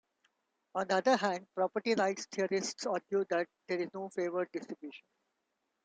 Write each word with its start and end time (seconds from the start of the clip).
On 0.73 0.87
the 0.87 0.95
other 0.95 1.15
hand, 1.15 1.45
property 1.53 1.93
rights 1.93 2.25
theorists 2.25 2.87
argue 2.87 3.23
that 3.29 3.47
there 3.67 3.77
is 3.81 3.89
no 3.93 4.09
favored 4.09 4.51
distribution. 4.51 5.05